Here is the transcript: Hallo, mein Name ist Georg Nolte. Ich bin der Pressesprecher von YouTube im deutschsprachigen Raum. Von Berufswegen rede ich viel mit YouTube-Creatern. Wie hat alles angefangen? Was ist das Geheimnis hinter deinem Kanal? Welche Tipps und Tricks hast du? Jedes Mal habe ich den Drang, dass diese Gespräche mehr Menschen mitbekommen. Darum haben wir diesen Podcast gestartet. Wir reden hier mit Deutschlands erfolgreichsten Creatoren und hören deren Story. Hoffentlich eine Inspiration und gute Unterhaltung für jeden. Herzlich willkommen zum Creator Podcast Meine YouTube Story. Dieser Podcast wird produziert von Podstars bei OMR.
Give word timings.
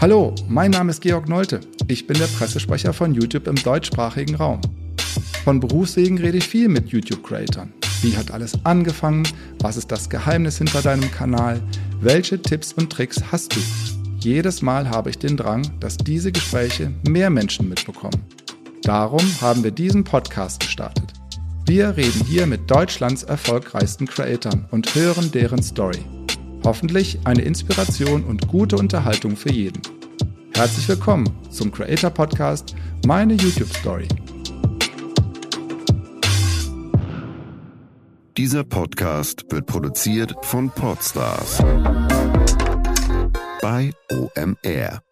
Hallo, 0.00 0.34
mein 0.48 0.70
Name 0.70 0.92
ist 0.92 1.02
Georg 1.02 1.28
Nolte. 1.28 1.60
Ich 1.86 2.06
bin 2.06 2.18
der 2.18 2.24
Pressesprecher 2.24 2.94
von 2.94 3.12
YouTube 3.12 3.46
im 3.46 3.56
deutschsprachigen 3.56 4.34
Raum. 4.34 4.62
Von 5.44 5.60
Berufswegen 5.60 6.16
rede 6.16 6.38
ich 6.38 6.48
viel 6.48 6.70
mit 6.70 6.88
YouTube-Creatern. 6.88 7.74
Wie 8.00 8.16
hat 8.16 8.30
alles 8.30 8.64
angefangen? 8.64 9.28
Was 9.58 9.76
ist 9.76 9.92
das 9.92 10.08
Geheimnis 10.08 10.56
hinter 10.56 10.80
deinem 10.80 11.10
Kanal? 11.10 11.60
Welche 12.00 12.40
Tipps 12.40 12.72
und 12.72 12.90
Tricks 12.90 13.22
hast 13.30 13.54
du? 13.54 13.60
Jedes 14.20 14.62
Mal 14.62 14.88
habe 14.88 15.10
ich 15.10 15.18
den 15.18 15.36
Drang, 15.36 15.70
dass 15.80 15.98
diese 15.98 16.32
Gespräche 16.32 16.94
mehr 17.06 17.28
Menschen 17.28 17.68
mitbekommen. 17.68 18.24
Darum 18.82 19.26
haben 19.42 19.62
wir 19.62 19.70
diesen 19.70 20.02
Podcast 20.02 20.60
gestartet. 20.60 21.12
Wir 21.66 21.94
reden 21.98 22.24
hier 22.24 22.46
mit 22.46 22.70
Deutschlands 22.70 23.22
erfolgreichsten 23.22 24.06
Creatoren 24.06 24.64
und 24.70 24.94
hören 24.94 25.30
deren 25.30 25.62
Story. 25.62 25.98
Hoffentlich 26.64 27.18
eine 27.24 27.42
Inspiration 27.42 28.24
und 28.24 28.46
gute 28.48 28.76
Unterhaltung 28.76 29.36
für 29.36 29.50
jeden. 29.50 29.80
Herzlich 30.54 30.86
willkommen 30.88 31.28
zum 31.50 31.72
Creator 31.72 32.10
Podcast 32.10 32.74
Meine 33.06 33.34
YouTube 33.34 33.74
Story. 33.76 34.06
Dieser 38.36 38.64
Podcast 38.64 39.44
wird 39.50 39.66
produziert 39.66 40.34
von 40.42 40.70
Podstars 40.70 41.58
bei 43.62 43.92
OMR. 44.10 45.02